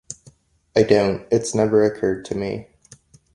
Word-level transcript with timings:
I 0.75 0.81
don't, 0.81 1.27
it's 1.29 1.53
never 1.53 1.83
occurred 1.83 2.25
to 2.25 2.35
me. 2.35 2.69